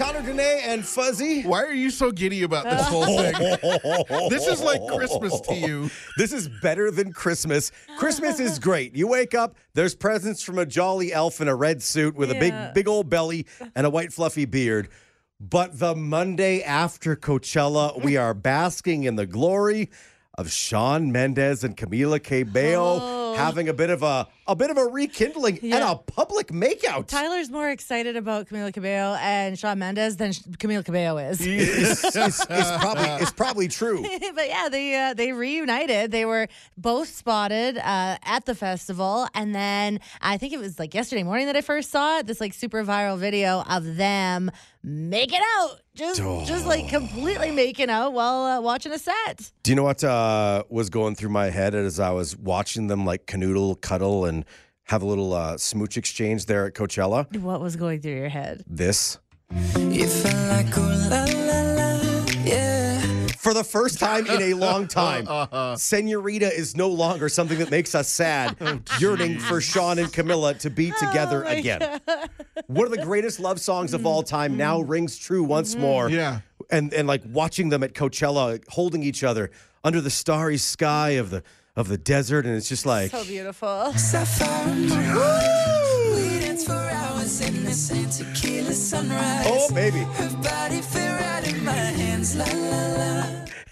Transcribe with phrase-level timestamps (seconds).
[0.00, 1.42] Tyler Danae and Fuzzy.
[1.42, 3.34] Why are you so giddy about this whole thing?
[4.30, 5.90] this is like Christmas to you.
[6.16, 7.70] This is better than Christmas.
[7.98, 8.96] Christmas is great.
[8.96, 12.34] You wake up, there's presents from a jolly elf in a red suit with a
[12.34, 13.44] big, big old belly
[13.76, 14.88] and a white fluffy beard.
[15.38, 19.90] But the Monday after Coachella, we are basking in the glory
[20.38, 23.34] of Shawn Mendes and Camila Cabello oh.
[23.36, 27.06] having a bit of a a bit of a rekindling and a public makeout.
[27.06, 31.40] Tyler's more excited about Camila Cabello and Shawn Mendes than Camila Cabello is.
[31.40, 34.02] It's, it's- it's probably it's probably true.
[34.34, 36.10] but yeah, they uh, they reunited.
[36.10, 40.94] They were both spotted uh, at the festival, and then I think it was like
[40.94, 42.26] yesterday morning that I first saw it.
[42.26, 44.50] This like super viral video of them
[44.82, 49.52] making out, just just like completely making out while uh, watching a set.
[49.62, 53.04] Do you know what uh, was going through my head as I was watching them
[53.04, 54.39] like canoodle, cuddle, and
[54.84, 57.34] have a little uh, smooch exchange there at Coachella?
[57.38, 58.64] What was going through your head?
[58.66, 59.18] This.
[59.50, 63.00] It felt like oh la la la, yeah.
[63.38, 65.76] For the first time in a long time, uh-huh.
[65.76, 70.58] Senorita is no longer something that makes us sad, oh, yearning for Shawn and Camila
[70.58, 72.00] to be oh, together my again.
[72.66, 74.90] One of the greatest love songs of all time now mm-hmm.
[74.90, 75.82] rings true once mm-hmm.
[75.82, 76.10] more.
[76.10, 76.40] Yeah.
[76.70, 79.50] And and like watching them at Coachella holding each other
[79.82, 81.42] under the starry sky of the
[81.80, 83.92] of the desert and it's just like So beautiful.
[83.96, 84.88] Sapphire moon.
[86.14, 89.46] We danced for hours in the sand tequila sunrise.
[89.48, 90.06] Oh baby.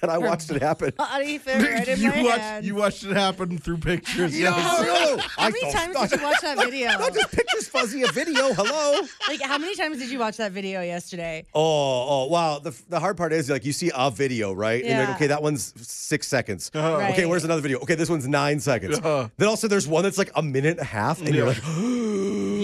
[0.02, 0.92] And I watched it happen.
[0.96, 2.64] Body fit right in you my watched hand.
[2.64, 4.32] you watched it happen through pictures.
[4.32, 4.86] No, yes.
[4.86, 5.22] no.
[5.36, 6.90] How many times did you watch that video?
[6.90, 8.52] Not just pictures fuzzy a video.
[8.52, 9.00] Hello.
[9.28, 11.44] Like, how many times did you watch that video yesterday?
[11.54, 12.58] Oh, oh, wow.
[12.58, 14.82] The, the hard part is like you see a video, right?
[14.82, 14.90] Yeah.
[14.90, 16.70] And you're like, okay, that one's six seconds.
[16.74, 17.12] Right.
[17.12, 17.78] Okay, where's another video?
[17.80, 18.98] Okay, this one's nine seconds.
[18.98, 19.28] Uh-huh.
[19.36, 21.58] Then also there's one that's like a minute and a half, and you're like,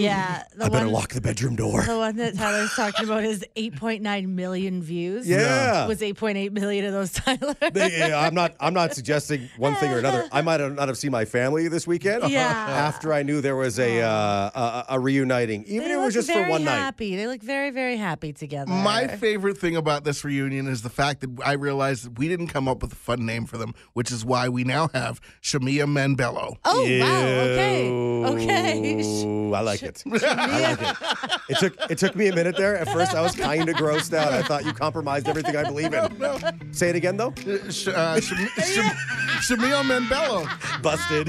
[0.05, 1.83] Yeah, the I better one, lock the bedroom door.
[1.83, 5.29] the one that Tyler's talking about is 8.9 million views.
[5.29, 5.87] Yeah.
[5.87, 7.55] was 8.8 million of those Tyler.
[7.75, 8.55] Yeah, I'm not.
[8.61, 10.29] I'm not suggesting one thing or another.
[10.33, 12.29] I might have not have seen my family this weekend.
[12.31, 12.49] Yeah.
[12.85, 14.09] After I knew there was a uh,
[14.55, 16.77] a, a reuniting, even they if it was look just for very one night.
[16.77, 17.17] happy.
[17.17, 18.71] They look very, very happy together.
[18.71, 22.49] My favorite thing about this reunion is the fact that I realized that we didn't
[22.49, 25.87] come up with a fun name for them, which is why we now have Shamia
[25.87, 26.57] Menbello.
[26.65, 27.91] oh wow, okay,
[28.27, 29.25] okay.
[29.25, 29.94] Ooh, I like it.
[30.07, 31.41] I like it.
[31.51, 32.77] It took it took me a minute there.
[32.77, 34.33] At first, I was kind of grossed out.
[34.33, 36.73] I thought you compromised everything I believe in.
[36.73, 37.35] Say it again, though.
[37.47, 38.97] Uh, Sh- uh, Sham- Sham-
[39.41, 40.47] Shamia Menbello.
[40.83, 41.29] Busted.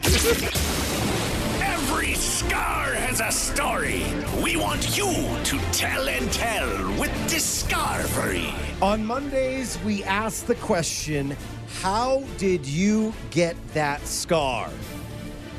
[1.62, 4.03] Every scar has a story.
[4.44, 5.06] We want you
[5.44, 6.68] to tell and tell
[7.00, 8.53] with Discovery.
[8.82, 11.36] On Mondays, we ask the question
[11.82, 14.70] How did you get that scar?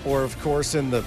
[0.04, 1.04] Or, of course, in the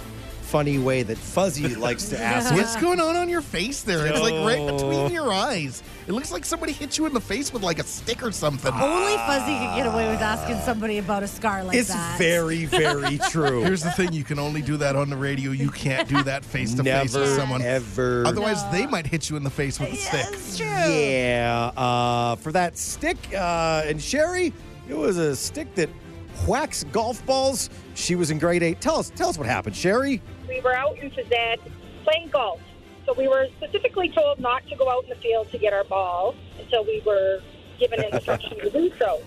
[0.49, 2.55] funny way that Fuzzy likes to ask it.
[2.57, 4.07] What's going on on your face there?
[4.07, 5.83] It's like right between your eyes.
[6.07, 8.73] It looks like somebody hit you in the face with like a stick or something.
[8.73, 11.79] Only Fuzzy could get away with asking somebody about a scar like that.
[11.79, 12.17] It's that.
[12.17, 13.61] very, very true.
[13.61, 15.51] Here's the thing: you can only do that on the radio.
[15.51, 17.61] You can't do that face to face Never, with someone.
[17.61, 18.25] ever.
[18.25, 20.25] Otherwise, they might hit you in the face with a Yeah, stick.
[20.33, 20.65] it's true.
[20.67, 24.51] Yeah, uh, for that stick, uh, and Sherry,
[24.89, 25.89] it was a stick that
[26.47, 27.69] whacks golf balls.
[27.95, 28.81] She was in grade eight.
[28.81, 30.21] Tell us, tell us what happened, Sherry.
[30.47, 31.59] we were out in Fazette
[32.03, 32.59] playing golf.
[33.05, 35.83] So we were specifically told not to go out in the field to get our
[35.83, 37.41] ball until we were
[37.79, 39.21] given instruction to do so.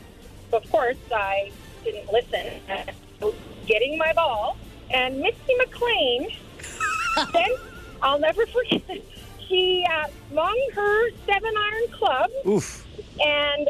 [0.51, 1.51] So of course I
[1.85, 2.47] didn't listen.
[3.67, 4.57] Getting my ball,
[4.91, 6.29] and Misty McLean,
[7.33, 7.51] then
[8.03, 8.83] I'll never forget.
[9.49, 12.87] She uh, swung her seven iron club Oof.
[13.25, 13.69] and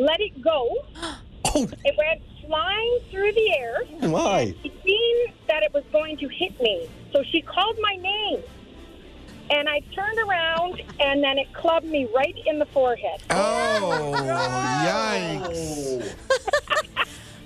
[0.00, 0.68] let it go.
[1.54, 3.82] Oh, It went flying through the air.
[4.08, 4.54] my.
[4.62, 8.42] She seen that it was going to hit me, so she called my name.
[9.50, 13.20] And I turned around, and then it clubbed me right in the forehead.
[13.30, 14.12] Oh,
[14.86, 16.14] yikes!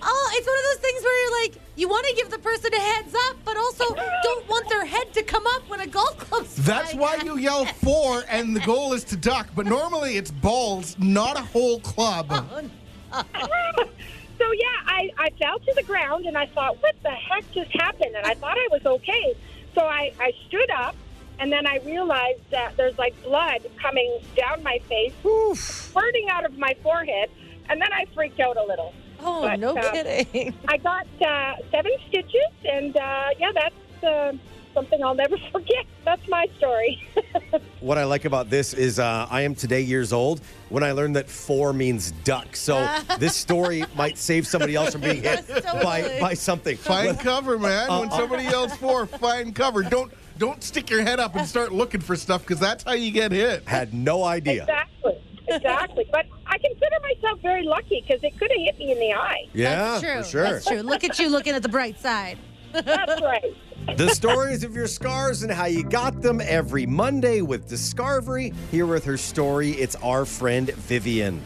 [0.09, 2.73] Oh, it's one of those things where you're like, you want to give the person
[2.73, 3.93] a heads up, but also
[4.23, 7.25] don't want their head to come up when a golf club's That's flying why at
[7.25, 9.49] you yell four, and the goal is to duck.
[9.57, 12.71] But normally it's balls, not a whole club.
[13.13, 13.25] Oh,
[14.39, 17.73] So yeah, I, I fell to the ground, and I thought, what the heck just
[17.73, 18.15] happened?
[18.17, 19.35] And I thought I was okay.
[19.75, 20.95] So I, I stood up,
[21.39, 25.13] and then I realized that there's like blood coming down my face,
[25.59, 27.31] spurting out of my forehead,
[27.69, 28.93] and then I freaked out a little.
[29.21, 30.55] Oh, But, no uh, kidding.
[30.69, 34.33] I got uh, seven stitches, and uh, yeah, that's uh,
[34.77, 35.87] something I'll never forget.
[36.05, 37.03] That's my story.
[37.81, 40.41] What I like about this is uh, I am today years old
[40.71, 42.57] when I learned that four means duck.
[42.57, 42.75] So
[43.21, 45.85] this story might save somebody else from being hit Yes, totally.
[45.85, 46.77] by by something.
[46.77, 47.89] Find cover, uh, man.
[48.01, 49.83] When uh, somebody uh, yells four, find cover.
[49.85, 53.13] Don't don't stick your head up and start looking for stuff because that's how you
[53.13, 53.69] get hit.
[53.69, 54.63] Had no idea.
[54.63, 55.21] Exactly.
[55.49, 56.09] Exactly.
[56.11, 59.47] but I consider myself very lucky because it could have hit me in the eye.
[59.53, 60.23] Yeah, That's true.
[60.23, 60.43] for sure.
[60.55, 60.81] That's true.
[60.83, 62.39] Look at you looking at the bright side.
[62.73, 63.55] That's right.
[63.95, 68.53] The stories of your scars and how you got them every Monday with Discovery.
[68.71, 71.41] Here with her story, it's our friend Vivian.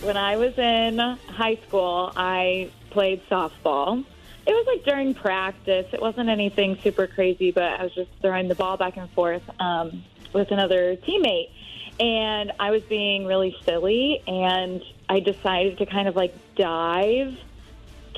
[0.00, 4.04] When I was in high school, I played softball.
[4.46, 5.88] It was like during practice.
[5.92, 9.42] It wasn't anything super crazy, but I was just throwing the ball back and forth
[9.60, 11.50] um, with another teammate.
[11.98, 17.36] And I was being really silly, and I decided to kind of like dive,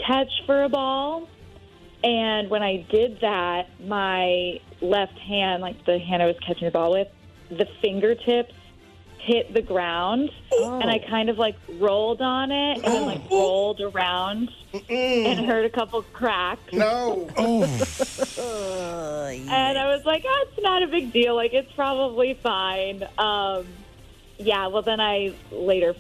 [0.06, 1.26] catch for a ball.
[2.04, 6.70] And when I did that, my left hand, like the hand I was catching the
[6.70, 7.08] ball with,
[7.50, 8.54] the fingertips
[9.18, 13.80] hit the ground and I kind of like rolled on it and then like rolled
[13.80, 14.50] around
[14.90, 16.72] and heard a couple cracks.
[16.72, 17.28] No.
[19.32, 21.34] And I was like, oh, it's not a big deal.
[21.34, 23.06] Like, it's probably fine.
[23.16, 23.66] Um,
[24.38, 25.94] yeah, well, then I later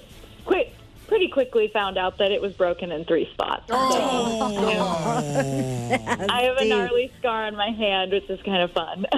[0.44, 0.74] quick,
[1.12, 3.64] pretty quickly found out that it was broken in three spots.
[3.68, 4.96] So, oh.
[6.30, 9.04] I have a gnarly scar on my hand, which is kind of fun.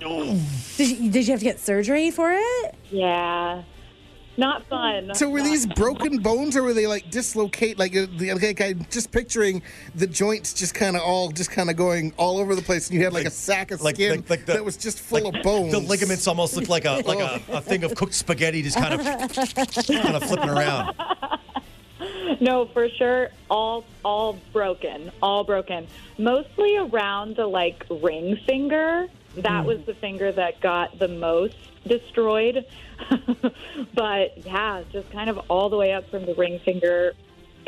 [0.00, 2.74] Did you, did you have to get surgery for it?
[2.90, 3.62] yeah.
[4.40, 5.14] Not fun.
[5.14, 7.78] So were these broken bones, or were they like dislocate?
[7.78, 9.60] Like, uh, like I'm just picturing
[9.94, 12.96] the joints just kind of all just kind of going all over the place, and
[12.98, 15.24] you had like, a sack of like- skin like- like the- that was just full
[15.24, 15.72] Like, of bones.
[15.72, 18.94] The ligaments almost looked like a like a, a thing of cooked spaghetti, just kind
[18.94, 20.94] of kind of flipping around.
[22.40, 25.86] No, for sure, all all broken, all broken.
[26.16, 29.06] Mostly around the like ring finger.
[29.36, 31.54] That was the finger that got the most
[31.86, 32.64] destroyed.
[33.94, 37.14] but yeah, just kind of all the way up from the ring finger,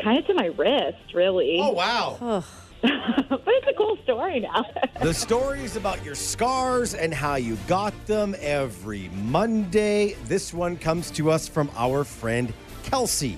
[0.01, 1.57] kind of to my wrist, really.
[1.59, 2.43] Oh wow!
[2.81, 4.65] but it's a cool story now.
[5.01, 10.15] The stories about your scars and how you got them every Monday.
[10.25, 13.37] This one comes to us from our friend Kelsey.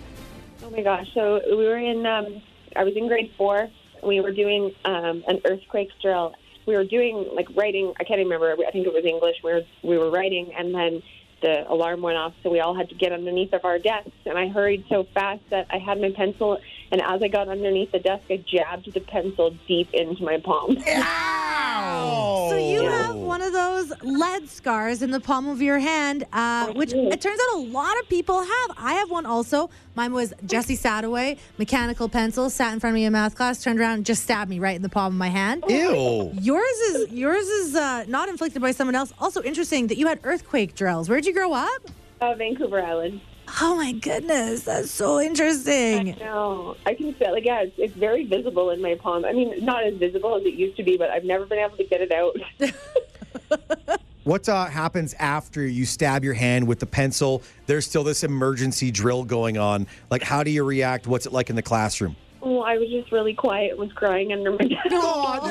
[0.64, 1.08] Oh my gosh!
[1.14, 2.06] So we were in.
[2.06, 2.42] Um,
[2.76, 3.68] I was in grade four.
[4.04, 6.36] We were doing um, an earthquake drill.
[6.66, 7.94] We were doing like writing.
[8.00, 8.64] I can't even remember.
[8.66, 9.38] I think it was English.
[9.44, 11.02] We were we were writing, and then
[11.42, 12.34] the alarm went off.
[12.44, 14.12] So we all had to get underneath of our desks.
[14.26, 16.58] And I hurried so fast that I had my pencil.
[16.92, 20.78] And as I got underneath the desk, I jabbed the pencil deep into my palm.
[20.88, 22.48] Ow!
[22.50, 26.72] So you have one of those lead scars in the palm of your hand, uh,
[26.74, 28.72] which it turns out a lot of people have.
[28.78, 29.70] I have one also.
[29.96, 33.80] Mine was Jesse Sadaway, mechanical pencil, sat in front of me in math class, turned
[33.80, 35.64] around, and just stabbed me right in the palm of my hand.
[35.68, 36.32] Ew.
[36.40, 39.12] Yours is yours is uh, not inflicted by someone else.
[39.20, 41.10] Also interesting that you had earthquake drills.
[41.10, 41.90] Where'd you grow up?
[42.22, 43.22] Uh, Vancouver Island.
[43.62, 46.18] Oh my goodness, that's so interesting.
[46.20, 49.26] No, I can feel like yeah, it's, it's very visible in my palm.
[49.26, 51.78] I mean, not as visible as it used to be, but I've never been able
[51.78, 52.36] to get it out.
[54.24, 57.44] What uh, happens after you stab your hand with the pencil?
[57.68, 59.86] There's still this emergency drill going on.
[60.10, 61.06] Like, how do you react?
[61.06, 62.16] What's it like in the classroom?
[62.46, 64.88] oh, I was just really quiet, was crying under my desk.
[64.92, 65.42] Oh,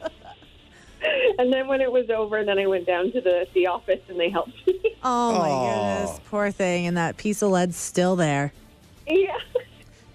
[0.00, 0.08] no.
[1.38, 4.18] And then when it was over, then I went down to the, the office and
[4.20, 4.80] they helped me.
[5.06, 5.98] Oh my Aw.
[6.04, 8.52] goodness, poor thing, and that piece of lead's still there.
[9.06, 9.36] yeah.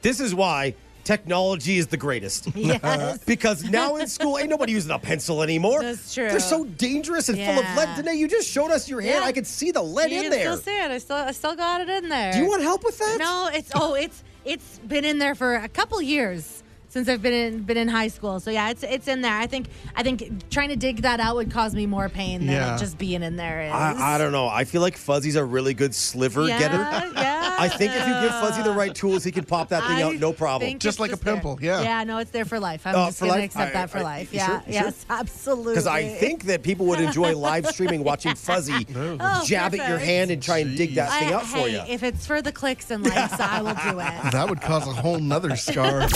[0.01, 2.47] this is why technology is the greatest.
[2.55, 3.19] Yes.
[3.25, 5.81] because now in school, ain't nobody using a pencil anymore.
[5.81, 6.27] That's true.
[6.29, 7.87] They're so dangerous and full of lead.
[7.89, 7.95] Yeah.
[7.97, 9.15] Danae, you just showed us your hand.
[9.21, 9.27] Yeah.
[9.27, 10.41] I could see the lead you in can there.
[10.53, 10.89] still see it.
[10.91, 12.33] I still, I still got it in there.
[12.33, 13.17] Do you want help with that?
[13.19, 17.33] No, it's oh, it's it's been in there for a couple years since I've been
[17.33, 18.39] in been in high school.
[18.39, 19.33] So yeah, it's it's in there.
[19.37, 22.49] I think I think trying to dig that out would cause me more pain than
[22.49, 22.75] Yeah.
[22.75, 23.71] it just being in there is.
[23.71, 24.47] I, I don't know.
[24.47, 27.11] I feel like Fuzzy's a really good sliver yeah, getter.
[27.15, 27.37] Yeah.
[27.59, 30.01] I think if you give Fuzzy the right tools, he can pop that thing I
[30.03, 30.79] out, no problem.
[30.79, 31.33] Just it's like a there.
[31.35, 31.81] pimple, yeah.
[31.81, 32.87] Yeah, no, it's there for life.
[32.87, 33.45] I'm Uh, just for gonna life?
[33.45, 34.31] accept I- that for I- life.
[34.33, 34.57] you Yeah, sure?
[34.67, 35.73] You yes, absolutely.
[35.73, 39.97] Because I think that people would enjoy live streaming, watching Fuzzy Oh, jab at your
[39.97, 41.81] hand and try and dig that thing out hey, for you.
[41.93, 44.31] if it's for the clicks and likes, I will do it.
[44.31, 46.07] That would cause a whole nother scar.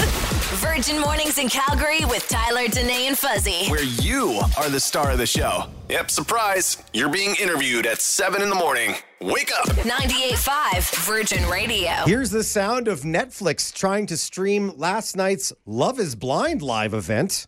[0.63, 3.67] Virgin Mornings in Calgary with Tyler, Danae, and Fuzzy.
[3.67, 5.65] Where you are the star of the show.
[5.89, 6.81] Yep, surprise.
[6.93, 8.95] You're being interviewed at 7 in the morning.
[9.19, 9.67] Wake up.
[9.67, 11.91] 98.5 Virgin Radio.
[12.05, 17.45] Here's the sound of Netflix trying to stream last night's Love is Blind live event.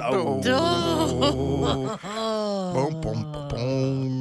[0.00, 0.40] Oh.
[2.72, 4.13] Boom, boom, boom.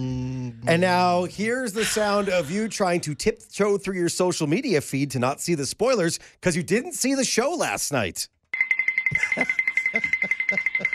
[0.66, 5.12] And now here's the sound of you trying to tiptoe through your social media feed
[5.12, 8.30] to not see the spoilers because you didn't see the show last night.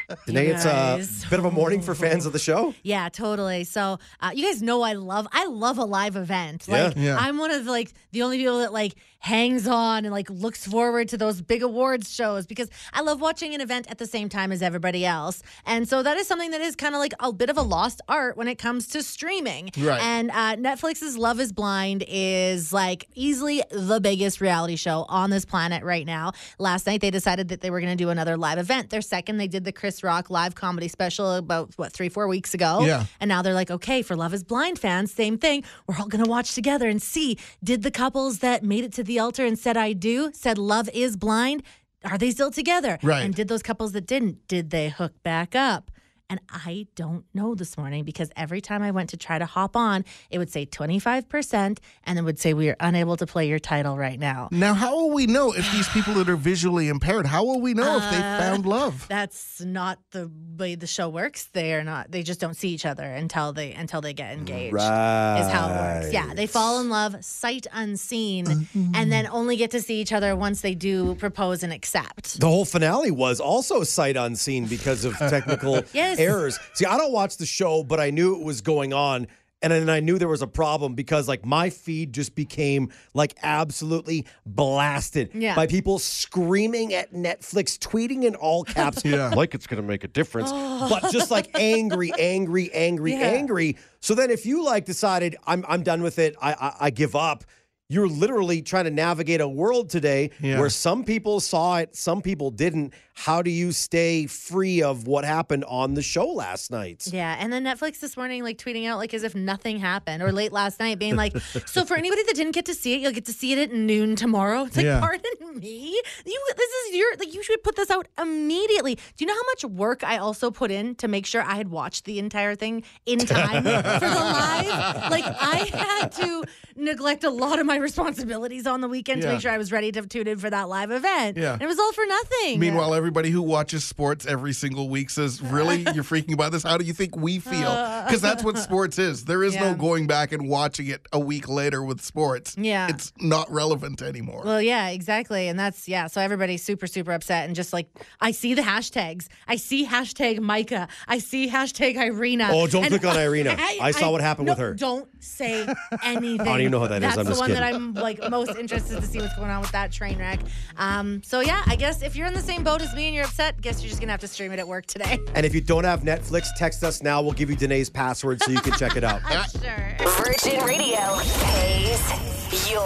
[0.27, 2.75] Danae, it's a bit of a morning for fans of the show.
[2.83, 3.65] Yeah, totally.
[3.65, 6.67] So uh, you guys know I love I love a live event.
[6.69, 6.85] Yeah.
[6.85, 7.17] Like Yeah.
[7.19, 11.09] I'm one of like the only people that like hangs on and like looks forward
[11.09, 14.53] to those big awards shows because I love watching an event at the same time
[14.53, 15.43] as everybody else.
[15.67, 18.01] And so that is something that is kind of like a bit of a lost
[18.09, 19.71] art when it comes to streaming.
[19.77, 20.01] Right.
[20.01, 25.45] And uh, Netflix's Love is Blind is like easily the biggest reality show on this
[25.45, 26.33] planet right now.
[26.59, 28.91] Last night they decided that they were going to do another live event.
[28.91, 32.53] Their second, they did the Chris Rock live comedy special about what three, four weeks
[32.53, 32.81] ago.
[32.85, 33.07] Yeah.
[33.21, 35.65] And now they're like, okay, for Love is Blind fans, same thing.
[35.87, 39.19] We're all to watch together and see did the couples that made it to the
[39.19, 41.63] altar and said I do, said love is blind,
[42.05, 42.99] are they still together?
[43.03, 43.25] Right.
[43.25, 45.91] And did those couples that didn't, did they hook back up?
[46.31, 49.77] And I don't know this morning because every time I went to try to hop
[49.77, 53.59] on, it would say 25% and it would say we are unable to play your
[53.59, 54.49] title right now.
[54.53, 57.25] Now, how will we know if these people that are visually impaired?
[57.25, 59.07] How will we know if they Uh, found love?
[59.09, 61.49] That's not the way the show works.
[61.55, 62.11] They are not.
[62.11, 64.75] They just don't see each other until they until they get engaged.
[64.75, 65.41] Right.
[65.41, 66.13] Is how it works.
[66.13, 68.93] Yeah, they fall in love sight unseen, Mm-hmm.
[68.95, 72.39] and then only get to see each other once they do propose and accept.
[72.41, 76.18] The whole finale was also sight unseen because of technical Yes.
[76.29, 76.59] errors.
[76.75, 79.27] See, I don't watch the show, but I knew it was going on.
[79.61, 83.35] And then I knew there was a problem because like my feed just became like
[83.43, 85.57] absolutely blasted Yeah.
[85.57, 89.31] by people screaming at Netflix, tweeting in all caps, Yeah.
[89.31, 90.51] like it's gonna make a difference.
[90.53, 90.89] Oh.
[90.89, 93.19] But just like angry, angry, angry, Yeah.
[93.21, 93.77] angry.
[94.01, 97.17] So then if you like decided I'm I'm done with it, I I, I give
[97.17, 97.45] up.
[97.91, 100.61] You're literally trying to navigate a world today Yeah.
[100.61, 102.93] where some people saw it, some people didn't.
[103.21, 107.09] How do you stay free of what happened on the show last night?
[107.13, 110.31] Yeah, and then Netflix this morning like tweeting out like as if nothing happened, or
[110.31, 113.11] late last night being like, "So for anybody that didn't get to see it, you'll
[113.13, 115.01] get to see it at noon tomorrow." It's like, Yeah.
[115.01, 118.95] pardon me, you this is your like you should put this out immediately.
[118.95, 121.69] Do you know how much work I also put in to make sure I had
[121.73, 125.11] watched the entire thing in time for the live?
[125.11, 126.45] Like I had to
[126.77, 129.91] neglect a lot of my responsibilities on the weekend to make sure I was ready
[129.91, 131.37] to tune in for that live event.
[131.37, 131.55] Yeah.
[131.55, 132.61] and it was all for nothing.
[132.61, 135.79] Meanwhile, everybody who watches sports every single week says, Really?
[135.95, 136.63] You're freaking about this?
[136.63, 137.75] How do you think we feel?
[138.09, 139.25] Because that's what sports is.
[139.27, 142.57] There is no going back and watching it a week later with sports.
[142.57, 142.89] Yeah.
[142.89, 144.43] It's not relevant anymore.
[144.45, 145.49] Well, yeah, exactly.
[145.49, 146.07] And that's, yeah.
[146.07, 147.47] So everybody's super, super upset.
[147.47, 147.87] And just like,
[148.19, 149.29] I see the hashtags.
[149.47, 150.89] I see hashtag Micah.
[151.07, 152.49] I see hashtag Irina.
[152.51, 153.57] Oh, don't And click on Irina.
[153.59, 154.75] I saw what happened no, with her.
[154.75, 155.67] Don't say
[156.03, 156.41] anything.
[156.41, 157.15] I don't even know who that is.
[157.15, 157.63] That's I'm the just one that.
[157.63, 160.41] I'm like most interested to see what's going on with that train wreck.
[160.79, 163.25] Um, so yeah, I guess if you're in the same boat as me and you're
[163.25, 165.19] upset, guess you're just gonna have to stream it at work today.
[165.35, 167.23] And if you don't have Netflix, text us now.
[167.23, 169.21] We'll give you Danae's password so you can check it out.
[169.53, 169.97] sure.
[170.25, 170.99] Virgin Radio
[171.45, 172.81] pays your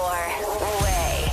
[0.83, 1.31] way.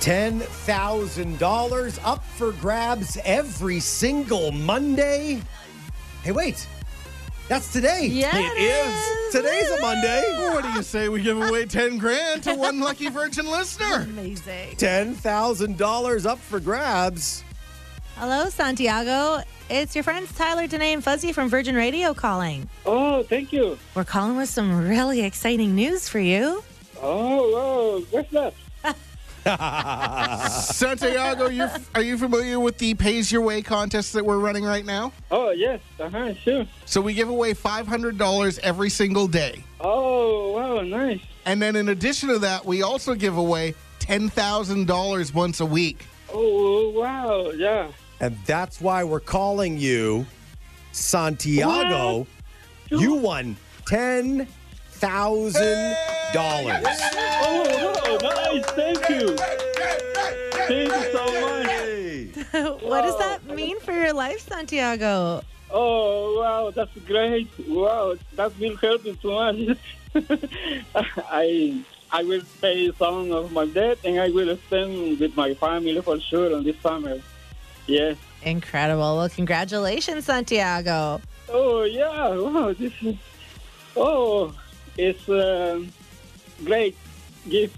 [0.00, 5.42] $10,000 up for grabs every single Monday.
[6.22, 6.66] Hey, wait.
[7.48, 8.06] That's today.
[8.06, 9.32] Yeah, it is.
[9.32, 10.22] Today's a Monday.
[10.52, 14.02] what do you say we give away 10 grand to one lucky virgin listener?
[14.02, 14.76] Amazing.
[14.76, 17.44] $10,000 up for grabs.
[18.18, 19.42] Hello, Santiago.
[19.68, 22.66] It's your friends Tyler, Danae, and Fuzzy from Virgin Radio calling.
[22.86, 23.78] Oh, thank you.
[23.94, 26.64] We're calling with some really exciting news for you.
[27.02, 28.54] Oh, oh what's that?
[30.50, 34.86] Santiago, you're, are you familiar with the Pays Your Way contest that we're running right
[34.86, 35.12] now?
[35.30, 35.80] Oh, yes.
[36.00, 36.64] Uh-huh, sure.
[36.86, 39.62] So we give away $500 every single day.
[39.78, 41.20] Oh, wow, nice.
[41.44, 46.06] And then in addition to that, we also give away $10,000 once a week.
[46.32, 47.90] Oh, wow, yeah.
[48.20, 50.26] And that's why we're calling you
[50.92, 52.26] Santiago.
[52.90, 54.46] You won $10,000.
[57.38, 58.64] Oh, wow, nice.
[58.70, 59.36] Thank you.
[60.66, 62.82] Thank you so much.
[62.82, 65.42] what does that mean for your life, Santiago?
[65.70, 67.48] Oh, wow, that's great.
[67.68, 69.78] Wow, that will help me so much.
[71.30, 76.00] I I will pay some of my debt and I will spend with my family
[76.00, 77.20] for sure on this summer.
[77.86, 78.16] Yes.
[78.42, 79.16] Incredible.
[79.16, 81.20] Well, congratulations, Santiago.
[81.48, 82.34] Oh, yeah.
[82.36, 83.16] Wow, this is...
[83.96, 84.54] Oh,
[84.98, 85.90] it's um
[86.64, 86.96] great
[87.48, 87.76] gift.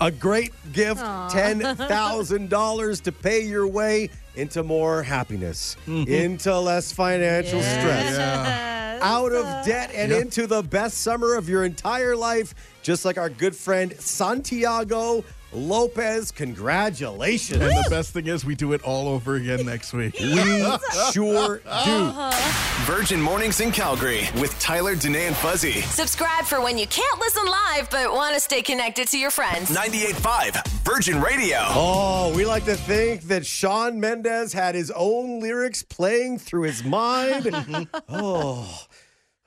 [0.00, 1.28] A great gift Aw.
[1.30, 8.16] $10,000 to pay your way into more happiness, into less financial stress.
[8.16, 9.02] Yes.
[9.02, 10.20] out of debt and Yep.
[10.22, 16.30] into the best summer of your entire life, just like our good friend Santiago Lopez.
[16.30, 17.60] Congratulations.
[17.60, 17.76] And the best thing is, congratulations.
[17.76, 20.16] And the best thing is, we do it all over again next week.
[20.30, 21.68] We sure do.
[21.68, 22.84] Uh-huh.
[22.84, 25.80] Virgin Mornings in Calgary with Tyler, Danae, and Fuzzy.
[25.82, 29.70] Subscribe for when you can't listen live but want to stay connected to your friends.
[29.70, 31.58] 98.5 Virgin Radio.
[31.60, 36.82] Oh, we like to think that Shawn Mendes had his own lyrics playing through his
[36.84, 37.88] mind.
[38.08, 38.86] oh.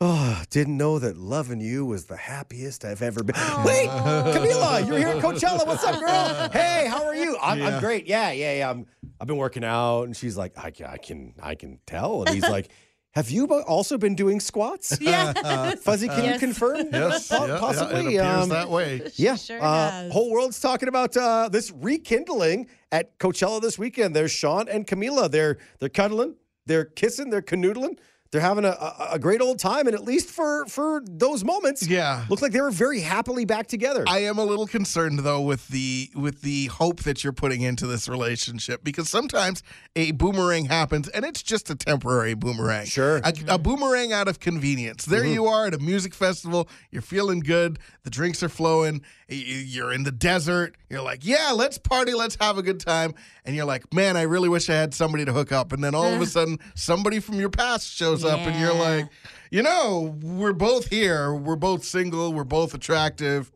[0.05, 3.35] Oh, didn't know that loving you was the happiest I've ever been.
[3.63, 5.65] Wait, Camila, you're here at Coachella.
[5.65, 6.49] What's up, girl?
[6.61, 7.37] Hey, how are you?
[7.41, 7.79] I'm, I'm Yeah.
[7.79, 8.05] great.
[8.05, 8.69] Yeah, yeah, yeah.
[8.69, 8.85] I'm,
[9.21, 12.23] I've been working out, and she's like, I, ca- I can, I can tell.
[12.23, 12.69] And he's like,
[13.11, 14.97] Have you bo- also been doing squats?
[15.01, 15.75] Yeah.
[15.75, 16.39] Fuzzy, can you Yes.
[16.41, 16.87] confirm?
[16.91, 17.99] Yes, Po- yeah, yeah, possibly.
[18.15, 19.09] it appears um, that way.
[19.15, 20.11] yeah, Sure uh, has.
[20.11, 24.15] whole world's talking about uh, this rekindling at Coachella this weekend.
[24.15, 25.31] There's Shawn and Camila.
[25.31, 27.99] They're they're cuddling, they're kissing, they're canoodling.
[28.33, 31.87] They're having a, a, a great old time, and at least for for those moments,
[31.87, 32.25] Yeah.
[32.29, 34.03] looks like they were very happily back together.
[34.07, 37.85] I am a little concerned though with the with the hope that you're putting into
[37.85, 39.61] this relationship because sometimes
[39.95, 42.87] a boomerang happens and it's just a temporary boomerang.
[42.87, 43.17] Sure.
[43.17, 43.61] A, a mm-hmm.
[43.61, 45.05] boomerang out of convenience.
[45.05, 45.33] There mm-hmm.
[45.33, 46.67] you are at a music festival.
[46.89, 47.77] You're feeling good.
[48.01, 49.03] The drinks are flowing.
[49.29, 50.75] y- y- You're in the desert.
[50.89, 52.13] You're like, yeah, let's party.
[52.15, 53.13] Let's have a good time.
[53.45, 55.71] And you're like, man, I really wish I had somebody to hook up.
[55.71, 59.09] And then all of a sudden, somebody from your past shows up, and you're like,
[59.51, 61.33] you know, we're both here.
[61.33, 62.33] We're both single.
[62.33, 63.51] We're both attractive.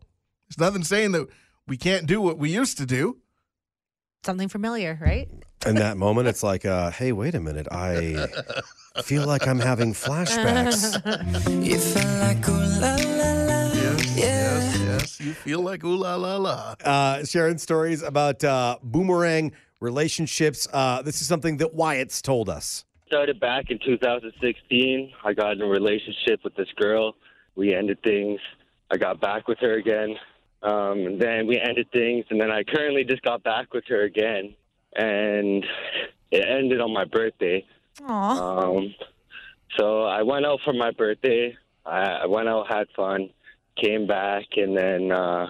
[0.49, 1.27] There's nothing saying that
[1.67, 3.17] we can't do what we used to do.
[4.25, 5.29] Something familiar, right?
[5.65, 8.27] In that moment, it's like, uh, hey, wait a minute, I
[9.03, 10.95] feel like I'm having flashbacks.
[11.65, 13.73] You felt like ooh la la la.
[13.73, 14.23] Yes, Yeah.
[14.59, 15.19] yes, yes.
[15.19, 16.75] You feel like ooh la la la.
[16.83, 20.67] uh, sharing stories about uh, boomerang relationships.
[20.71, 22.83] Uh, this is something that Wyatt's told us.
[23.07, 25.11] Started back in 2016.
[25.23, 27.15] I got in a relationship with this girl.
[27.55, 28.39] We ended things.
[28.91, 30.15] I got back with her again.
[30.63, 34.03] Um, and then we ended things, and then I currently just got back with her
[34.03, 34.55] again.
[34.95, 35.65] And
[36.31, 37.65] it ended on my birthday.
[38.05, 38.63] Aw.
[38.63, 38.93] Um,
[39.77, 41.55] so I went out for my birthday.
[41.85, 43.29] I, I went out, had fun,
[43.81, 45.47] came back, and then uh,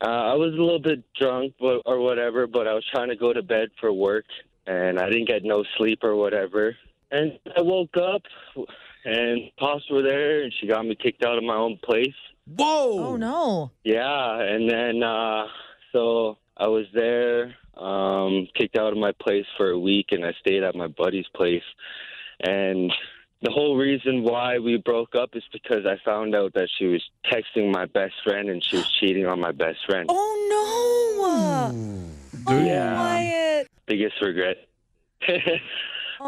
[0.00, 2.46] uh, I was a little bit drunk but, or whatever.
[2.46, 4.26] But I was trying to go to bed for work,
[4.66, 6.76] and I didn't get no sleep or whatever.
[7.12, 8.22] And I woke up,
[9.04, 12.14] and pops were there, and she got me kicked out of my own place.
[12.46, 12.98] Whoa!
[13.10, 13.70] Oh no.
[13.84, 15.44] Yeah, and then uh,
[15.92, 20.32] so I was there, um, kicked out of my place for a week, and I
[20.40, 21.62] stayed at my buddy's place.
[22.40, 22.90] And
[23.42, 27.02] the whole reason why we broke up is because I found out that she was
[27.30, 30.06] texting my best friend and she was cheating on my best friend.
[30.08, 32.08] Oh no.
[32.48, 32.94] Oh, Yeah.
[32.96, 33.68] Wyatt.
[33.86, 34.56] Biggest regret.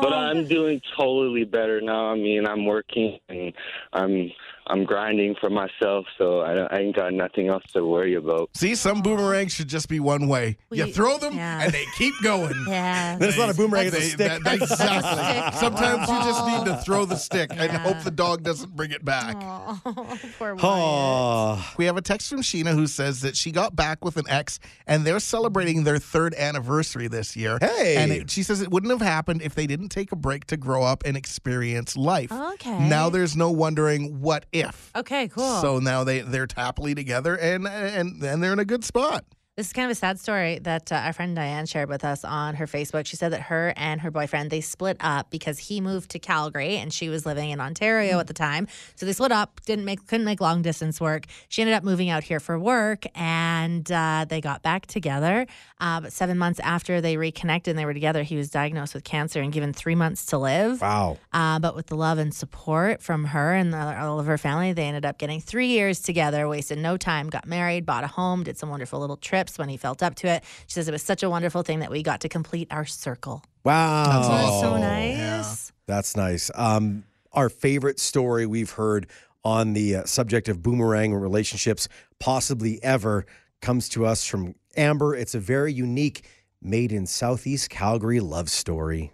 [0.00, 2.10] but oh, I'm doing totally better now.
[2.10, 3.52] I mean, I'm working and
[3.92, 4.30] I'm
[4.66, 8.48] I'm grinding for myself, so I, I ain't got nothing else to worry about.
[8.54, 10.56] See, some boomerangs should just be one way.
[10.70, 11.62] you throw them yeah.
[11.62, 12.54] and they keep going.
[12.74, 13.18] Yeah.
[13.18, 14.42] Then it's not a boomerang, it's a stick.
[14.42, 15.10] that- exactly.
[15.10, 15.54] Stick.
[15.60, 19.04] Sometimes you just need to throw the stick and hope the dog doesn't bring it
[19.04, 19.36] back.
[19.38, 19.80] Oh,
[20.38, 21.78] poor Wyatt.
[21.78, 24.60] We have a text from Sheena who says that she got back with an ex
[24.86, 27.58] and they're celebrating their third anniversary this year.
[27.60, 27.96] Hey.
[27.96, 30.56] And it, she says it wouldn't have happened if they didn't take a break to
[30.56, 32.32] grow up and experience life.
[32.32, 32.88] Okay.
[32.88, 34.90] Now there's no wondering what if.
[34.96, 35.60] Okay, cool.
[35.60, 39.24] So now they they're happily together and and and they're in a good spot.
[39.56, 42.24] This is kind of a sad story that uh, our friend Diane shared with us
[42.24, 43.06] on her Facebook.
[43.06, 46.76] She said that her and her boyfriend they split up because he moved to Calgary
[46.76, 48.66] and she was living in Ontario at the time.
[48.96, 51.26] So they split up, didn't make couldn't make long distance work.
[51.48, 55.46] She ended up moving out here for work, and uh, they got back together.
[55.78, 59.04] Uh, but seven months after they reconnected and they were together, he was diagnosed with
[59.04, 60.80] cancer and given three months to live.
[60.80, 61.16] wow.
[61.32, 64.72] Uh, but with the love and support from her and the, all of her family,
[64.72, 68.42] they ended up getting three years together, wasted no time, got married, bought a home,
[68.42, 70.44] did some wonderful little trips when he felt up to it.
[70.66, 73.44] She says it was such a wonderful thing that we got to complete our circle.
[73.64, 74.22] Wow.
[74.22, 75.72] So that's so nice.
[75.86, 76.50] That's nice.
[76.54, 79.06] Um, our favorite story we've heard
[79.44, 83.26] on the uh, subject of boomerang relationships, possibly ever,
[83.60, 85.14] comes to us from Amber.
[85.14, 86.26] It's a very unique,
[86.62, 89.12] made in Southeast Calgary love story.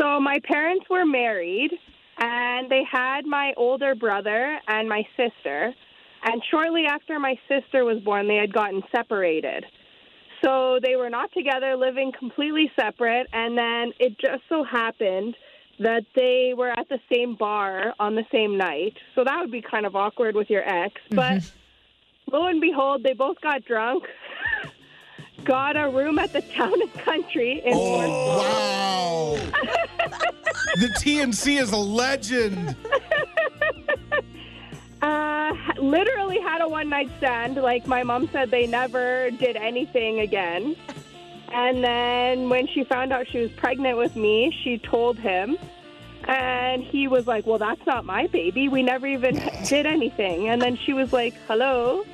[0.00, 1.70] So my parents were married,
[2.18, 5.74] and they had my older brother and my sister.
[6.24, 9.64] And shortly after my sister was born, they had gotten separated.
[10.44, 13.26] So they were not together, living completely separate.
[13.32, 15.36] And then it just so happened
[15.80, 18.94] that they were at the same bar on the same night.
[19.14, 20.94] So that would be kind of awkward with your ex.
[21.10, 21.16] Mm-hmm.
[21.16, 21.52] But
[22.32, 24.04] lo and behold, they both got drunk,
[25.44, 29.60] got a room at the town and country in Oh, wow.
[30.76, 32.76] the TNC is a legend.
[35.00, 37.56] Uh, literally had a one night stand.
[37.56, 40.76] Like my mom said, they never did anything again.
[41.52, 45.56] And then when she found out she was pregnant with me, she told him.
[46.24, 48.68] And he was like, Well, that's not my baby.
[48.68, 50.48] We never even did anything.
[50.48, 52.04] And then she was like, Hello?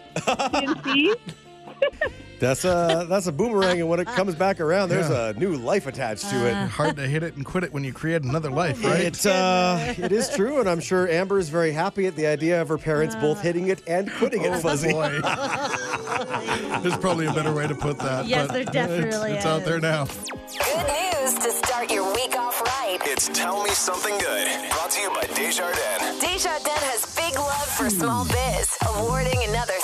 [0.85, 1.14] See?
[2.40, 5.29] That's a that's a boomerang, and when it comes back around, there's Yeah.
[5.29, 6.55] a new life attached to it.
[6.68, 9.01] Hard to hit it and quit it when you create another life, right?
[9.05, 12.61] It, uh, it is true, and I'm sure Amber is very happy at the idea
[12.61, 14.92] of her parents both hitting it and quitting it, Oh, Fuzzy.
[14.92, 15.20] boy.
[16.83, 18.27] There's probably a better way to put that.
[18.27, 20.05] Yes, but there definitely it's, it's out there now.
[20.05, 22.99] Good news to start your week off right.
[23.05, 24.49] It's Tell Me Something Good.
[24.70, 26.20] Brought to you by Desjardins.
[26.20, 29.84] Desjardins has big love for small biz, awarding another $3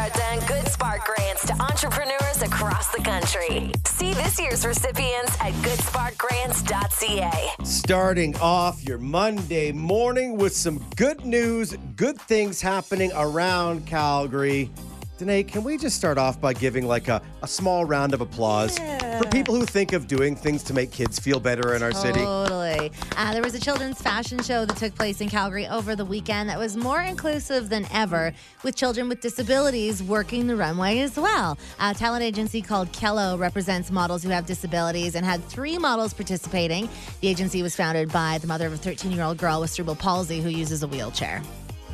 [0.00, 3.70] Good Spark grants to entrepreneurs across the country.
[3.84, 7.64] See this year's recipients at goodsparkgrants.ca.
[7.64, 14.70] Starting off your Monday morning with some good news, good things happening around Calgary.
[15.20, 18.78] Danae, can we just start off by giving like a, a small round of applause
[18.78, 22.20] for people who think of doing things to make kids feel better in our city?
[22.20, 22.90] Totally.
[23.18, 26.48] Uh, there was a children's fashion show that took place in Calgary over the weekend
[26.48, 31.58] that was more inclusive than ever, with children with disabilities working the runway as well.
[31.80, 36.88] A talent agency called Kello represents models who have disabilities and had three models participating.
[37.20, 39.96] The agency was founded by the mother of a 13 year old girl with cerebral
[39.96, 41.42] palsy who uses a wheelchair.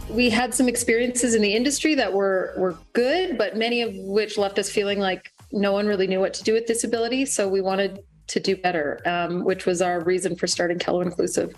[0.09, 4.39] We had some experiences in the industry that were were good, but many of which
[4.39, 7.27] left us feeling like no one really knew what to do with disability.
[7.27, 11.55] So we wanted to do better, um, which was our reason for starting Kello Inclusive.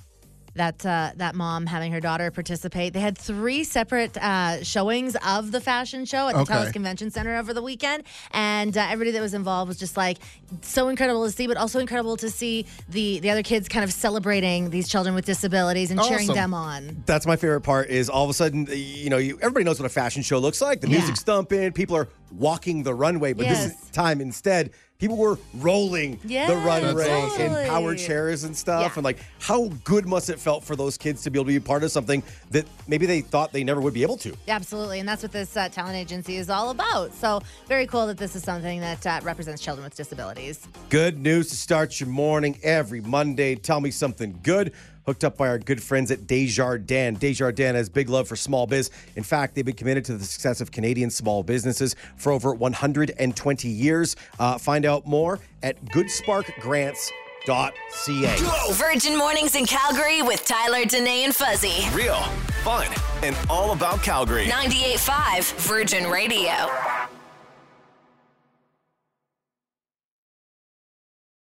[0.58, 2.92] That uh, that mom having her daughter participate.
[2.92, 6.72] They had three separate uh, showings of the fashion show at the Okay.
[6.72, 10.18] Convention Center over the weekend, and uh, everybody that was involved was just like
[10.62, 13.92] so incredible to see, but also incredible to see the the other kids kind of
[13.92, 17.02] celebrating these children with disabilities and cheering them on.
[17.06, 19.86] That's my favorite part is all of a sudden, you know, you, everybody knows what
[19.86, 20.80] a fashion show looks like.
[20.80, 23.90] The music's thumping, people are walking the runway, but this Yes.
[23.92, 28.82] time instead, people were rolling the runway That's in power chairs and stuff.
[28.82, 28.92] Yeah.
[28.96, 31.60] And like, how good must it felt for those kids to be able to be
[31.60, 34.34] part of something that maybe they thought they never would be able to?
[34.48, 37.14] Absolutely, and that's what this uh, talent agency is all about.
[37.14, 40.66] So very cool that this is something that uh, represents children with disabilities.
[40.88, 43.54] Good news to start your morning every Monday.
[43.54, 44.72] Tell me something good.
[45.08, 47.18] Hooked up by our good friends at Desjardins.
[47.18, 48.90] Desjardins has big love for small biz.
[49.16, 53.68] In fact, they've been committed to the success of Canadian small businesses for over 120
[53.68, 54.16] years.
[54.38, 58.72] Uh, find out more at goodsparkgrants.ca.
[58.74, 61.88] Virgin Mornings in Calgary with Tyler, Danae, and Fuzzy.
[61.94, 62.20] Real,
[62.62, 62.86] fun,
[63.22, 64.44] and all about Calgary.
[64.44, 66.68] 98.5 Virgin Radio.